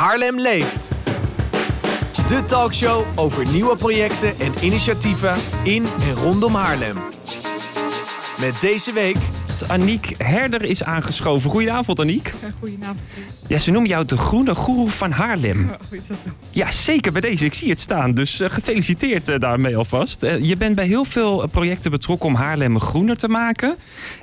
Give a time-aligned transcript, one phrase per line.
[0.00, 0.92] Haarlem leeft.
[2.28, 6.96] De talkshow over nieuwe projecten en initiatieven in en rondom Haarlem.
[8.38, 9.16] Met deze week
[9.66, 11.50] Aniek Herder is aangeschoven.
[11.50, 12.32] Goedenavond, Aniek.
[12.58, 13.00] Goedenavond.
[13.46, 15.70] Ja, ze noemen jou de groene goeroe van Haarlem.
[15.70, 16.30] Oh, is dat zo?
[16.50, 17.44] Ja, zeker bij deze.
[17.44, 18.14] Ik zie het staan.
[18.14, 20.22] Dus eh, gefeliciteerd eh, daarmee alvast.
[20.22, 23.76] Eh, je bent bij heel veel projecten betrokken om Haarlem groener te maken.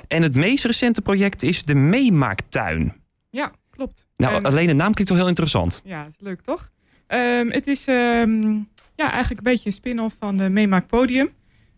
[0.08, 2.94] En het meest recente project is de Meemaaktuin.
[3.30, 4.06] Ja, klopt.
[4.16, 5.80] Nou, En- alleen de naam klinkt wel heel interessant.
[5.84, 6.70] ja, is leuk toch?
[7.06, 8.52] Ehm, het is ehm,
[8.94, 11.30] ja, eigenlijk een beetje een spin-off van de Meemaak Podium.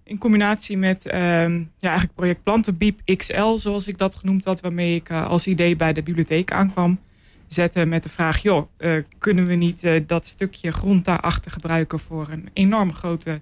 [0.04, 4.60] In combinatie met ehm, ja, eigenlijk project Plantenbiep XL, zoals ik dat genoemd had.
[4.60, 6.98] Waarmee ik eh, als idee bij de bibliotheek aankwam
[7.46, 8.42] zetten met de vraag...
[8.42, 11.98] joh, eh, kunnen we niet eh, dat stukje grond daarachter gebruiken...
[11.98, 13.40] voor een enorm grote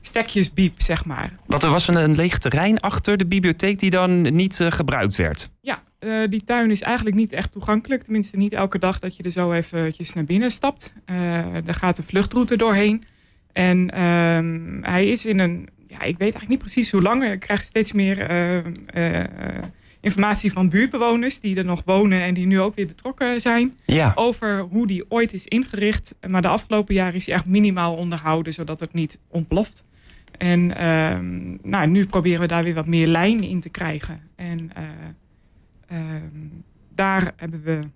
[0.00, 1.32] stekjesbiep, zeg maar.
[1.46, 5.50] Want er was een, een leeg terrein achter de bibliotheek die dan niet gebruikt werd.
[5.60, 8.02] Ja, eh, die tuin is eigenlijk niet echt toegankelijk.
[8.02, 10.94] Tenminste, niet elke dag dat je er zo eventjes naar binnen stapt.
[11.04, 13.04] Eh er gaat een vluchtroute doorheen.
[13.52, 15.68] En ehm, hij is in een...
[15.86, 17.24] Ja, ik weet eigenlijk niet precies hoe lang.
[17.24, 19.24] Ik krijg steeds meer eh,
[20.00, 21.40] informatie van buurtbewoners...
[21.40, 23.76] die er nog wonen en die nu ook weer betrokken zijn...
[23.84, 24.12] Ja.
[24.14, 26.14] over hoe die ooit is ingericht.
[26.28, 28.52] Maar de afgelopen jaren is hij echt minimaal onderhouden...
[28.52, 29.84] zodat het niet ontploft.
[30.38, 34.20] En ehm, nou, nu proberen we daar weer wat meer lijn in te krijgen.
[34.36, 34.70] En
[36.94, 37.88] daar hebben we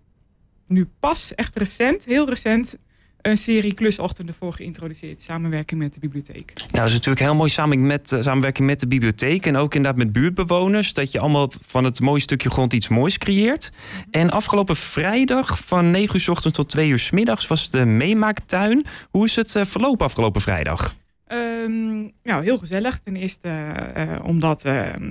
[0.66, 2.76] nu pas, echt recent, heel recent...
[3.20, 5.20] een serie klusochtenden voor geïntroduceerd.
[5.20, 6.52] Samenwerking met de bibliotheek.
[6.56, 9.74] Nou, dat is natuurlijk heel mooi samen met, eh, samenwerking met de bibliotheek en ook
[9.74, 10.92] inderdaad met buurtbewoners.
[10.92, 13.70] Dat je allemaal van het mooie stukje grond iets moois creëert.
[14.10, 17.84] En afgelopen vrijdag van 9 uur 's ochtends tot 2 uur 's middags was de
[17.84, 18.84] meemaaktuin.
[19.10, 20.94] Hoe is het eh, verlopen afgelopen vrijdag?
[21.32, 22.98] Ehm, nou, heel gezellig.
[22.98, 25.10] Ten eerste eh, omdat ehm, eh,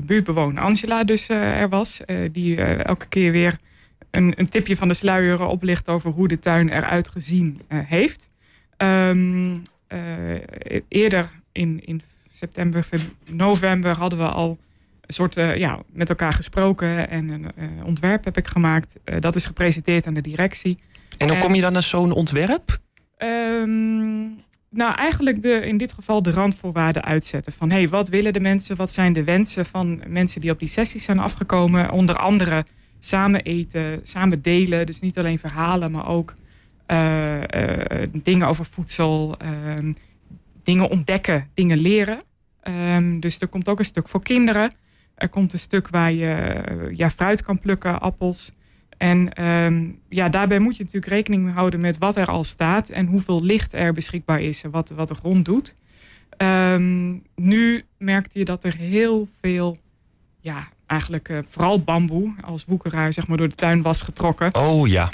[0.00, 2.04] buurtbewoner Angela dus eh, er was.
[2.04, 3.58] eh, die eh, elke keer weer
[4.10, 8.30] een, een tipje van de sluier oplicht over hoe de tuin eruit gezien eh, heeft.
[8.76, 9.54] Ehm,
[9.86, 10.00] eh,
[10.88, 12.86] eerder in, in september,
[13.30, 14.58] november hadden we al
[15.06, 18.96] een soort eh, ja, met elkaar gesproken en een eh, ontwerp heb ik gemaakt.
[19.04, 20.78] Eh, dat is gepresenteerd aan de directie.
[21.18, 22.78] En hoe En- kom je dan naar zo'n ontwerp?
[23.16, 24.26] Ehm,
[24.72, 27.52] nou, eigenlijk de, in dit geval de randvoorwaarden uitzetten.
[27.52, 28.76] Van hey, wat willen de mensen?
[28.76, 31.90] Wat zijn de wensen van mensen die op die sessies zijn afgekomen?
[31.90, 32.64] Onder andere
[32.98, 34.86] samen eten, samen delen.
[34.86, 36.34] Dus niet alleen verhalen, maar ook
[36.86, 39.92] eh, eh, dingen over voedsel, ehm,
[40.62, 42.22] dingen ontdekken, dingen leren.
[42.62, 44.72] Ehm, dus er komt ook een stuk voor kinderen.
[45.14, 48.52] Er komt een stuk waar je ja, fruit kan plukken, appels.
[48.96, 53.06] En ehm, ja, daarbij moet je natuurlijk rekening houden met wat er al staat en
[53.06, 55.76] hoeveel licht er beschikbaar is en wat, wat de grond doet.
[56.36, 59.76] Ehm, nu merkte je dat er heel veel,
[60.40, 64.54] ja, eigenlijk eh, vooral bamboe als woekeraar zeg maar, door de tuin was getrokken.
[64.54, 65.10] Oh ja.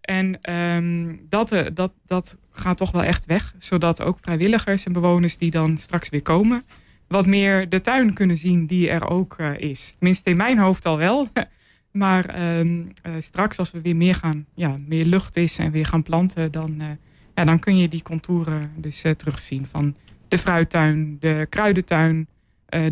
[0.00, 3.54] En ehm, dat, eh, dat, dat gaat toch wel echt weg.
[3.58, 6.64] Zodat ook vrijwilligers en bewoners die dan straks weer komen...
[7.08, 9.94] wat meer de tuin kunnen zien die er ook eh, is.
[9.98, 11.28] Tenminste in mijn hoofd al wel.
[11.92, 14.46] maar ehm, eh, straks als we weer meer gaan...
[14.54, 16.52] Ja, meer lucht is en weer gaan planten...
[16.52, 16.86] dan, eh,
[17.34, 19.66] ja, dan kun je die contouren dus eh, terugzien.
[19.66, 19.94] Van
[20.28, 22.26] de fruittuin, de kruidentuin...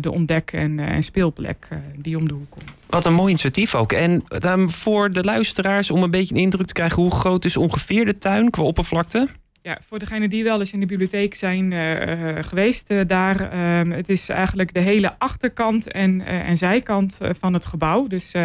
[0.01, 1.67] de ontdek- en, speelplek
[1.97, 2.85] die om de hoek komt.
[2.89, 3.91] Wat een mooi initiatief ook.
[3.91, 7.01] En ehm, voor de luisteraars, om een beetje een indruk te krijgen...
[7.01, 9.27] hoe groot is ongeveer de tuin qua oppervlakte?
[9.63, 13.51] Ja, voor degenen die wel eens in de bibliotheek zijn eh, eh, geweest eh, daar.
[13.51, 18.07] ehm, het is eigenlijk de hele achterkant en, en zijkant van het gebouw.
[18.07, 18.35] Dus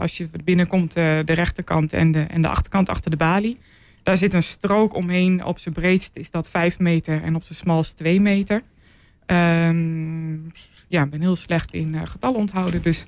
[0.00, 3.58] als je binnenkomt, de rechterkant en de, en de achterkant achter de balie.
[4.02, 5.44] Daar zit een strook omheen.
[5.44, 8.62] Op zijn breedst is dat 5 meter en op zijn smalst 2 meter.
[9.26, 10.34] Ehm,
[10.88, 12.82] ja, ik ben heel slecht in getallen onthouden.
[12.82, 13.06] Dus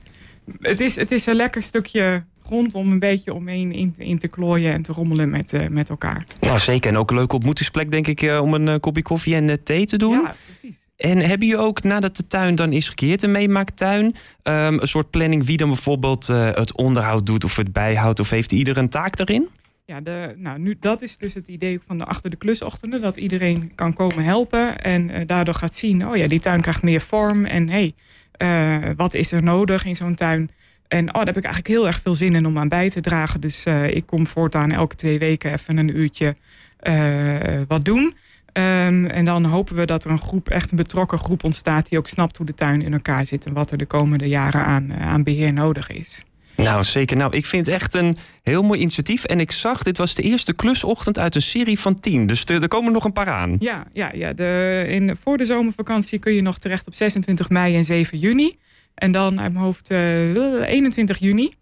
[0.60, 4.28] het is, het is een lekker stukje grond om een beetje omheen in, in te
[4.28, 6.24] klooien en te rommelen met, eh, met elkaar.
[6.40, 6.90] Nou, zeker.
[6.90, 9.86] En ook een leuke ontmoetingsplek, denk ik, eh, om een eh, kopje koffie en thee
[9.86, 10.20] te doen.
[10.22, 10.84] Ja, precies.
[10.96, 15.10] En hebben jullie ook, nadat de tuin dan is gecreëerd, een meemaaktuin, ehm, een soort
[15.10, 19.16] planning wie dan bijvoorbeeld het onderhoud doet of het bijhoudt, of heeft ieder een taak
[19.16, 19.48] daarin?
[19.84, 23.00] Ja, de, nou, nu, dat is dus het idee van de achter de klusochtenden.
[23.00, 24.78] Dat iedereen kan komen helpen.
[24.78, 27.44] En daardoor gaat zien, oh ja, die tuin krijgt meer vorm.
[27.44, 27.92] En hé,
[28.38, 30.50] hey, wat is er nodig in zo'n tuin?
[30.88, 33.00] En oh, daar heb ik eigenlijk heel erg veel zin in om aan bij te
[33.00, 33.40] dragen.
[33.40, 36.36] Dus eh, ik kom voortaan elke twee weken even een uurtje
[36.76, 38.14] eh, wat doen.
[38.52, 41.88] Ehm, en dan hopen we dat er een groep, echt een betrokken groep ontstaat...
[41.88, 43.46] die ook snapt hoe de tuin in elkaar zit...
[43.46, 46.24] en wat er de komende jaren aan, eh, aan beheer nodig is.
[46.56, 47.16] Nou, zeker.
[47.16, 49.24] Nou, ik vind het echt een heel mooi initiatief.
[49.24, 52.26] En ik zag, dit was de eerste klusochtend uit een serie van tien.
[52.26, 53.56] Dus er er komen nog een paar aan.
[53.58, 57.76] Ja, ja, ja de, in, voor de zomervakantie kun je nog terecht op 26 mei
[57.76, 58.54] en 7 juni.
[58.96, 61.52] En dan uit mijn hoofd eh, 21 juni.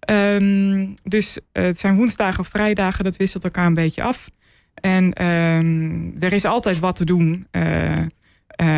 [0.00, 4.30] Ehm, dus eh, het zijn woensdagen of vrijdagen, dat wisselt elkaar een beetje af.
[4.74, 8.06] En ehm, er is altijd wat te doen uh,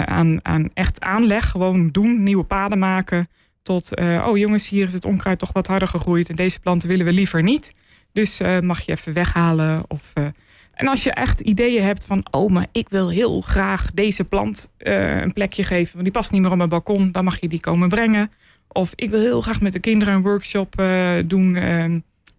[0.04, 1.50] aan, aan echt aanleg.
[1.50, 3.28] Gewoon doen, nieuwe paden maken.
[3.62, 6.28] Tot, oh jongens, hier is het onkruid toch wat harder gegroeid.
[6.28, 7.72] En deze planten willen we liever niet.
[8.12, 9.82] Dus mag je even weghalen.
[9.88, 10.12] Of,
[10.80, 14.70] en als je echt ideeën hebt van, oh, maar ik wil heel graag deze plant
[14.78, 15.92] een plekje geven.
[15.92, 17.12] Want die past niet meer op mijn balkon.
[17.12, 18.30] Dan mag je die komen brengen.
[18.68, 21.54] Of ik wil heel graag met de kinderen een workshop uh, doen.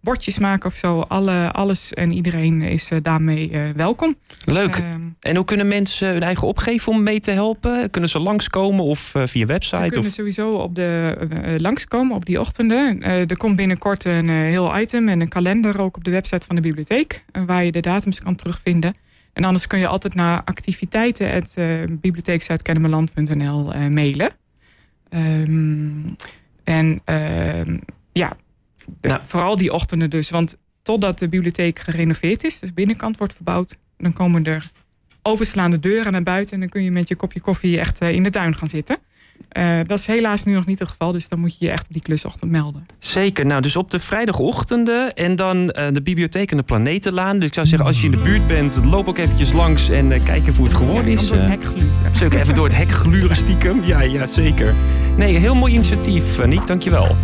[0.02, 1.00] Uh, bordjes maken of zo.
[1.00, 4.16] Alle, alles en iedereen is uh, daarmee uh, welkom.
[4.44, 4.76] Leuk.
[4.76, 7.90] Ehm, en hoe kunnen mensen hun eigen opgeven om mee te helpen?
[7.90, 9.84] Kunnen ze langskomen of via website?
[9.84, 10.14] Ze kunnen of?
[10.14, 11.16] sowieso op de,
[11.56, 13.02] langskomen op die ochtenden.
[13.02, 16.62] er komt binnenkort een heel item en een kalender ook op de website van de
[16.62, 17.24] bibliotheek.
[17.46, 18.94] waar je de datums kan terugvinden.
[19.32, 21.44] En anders kun je altijd naar activiteiten
[22.00, 24.30] bibliotheekzuidkennemerland.nl mailen.
[25.10, 26.16] Um,
[26.64, 27.76] en uh,
[28.12, 28.36] ja,
[29.00, 29.20] nou.
[29.24, 30.30] vooral die ochtenden dus.
[30.30, 34.70] Want totdat de bibliotheek gerenoveerd is, dus binnenkant wordt verbouwd, dan komen er
[35.22, 36.54] overslaande deuren naar buiten.
[36.54, 38.98] En dan kun je met je kopje koffie echt uh, in de tuin gaan zitten.
[39.58, 41.86] Uh, dat is helaas nu nog niet het geval, dus dan moet je je echt
[41.86, 42.86] op die klusochtend melden.
[42.98, 47.38] Zeker, nou dus op de vrijdagochtenden en dan uh, de bibliotheek en de Planetenlaan.
[47.38, 50.10] Dus ik zou zeggen, als je in de buurt bent, loop ook eventjes langs en
[50.10, 51.26] uh, kijk even hoe het geworden ja, is.
[51.26, 52.12] Door het hek gluren.
[52.12, 54.74] Zeker even door het hek gluren stiekem, ja, ja zeker.
[55.16, 57.16] Nee, heel mooi initiatief, Niek, dankjewel.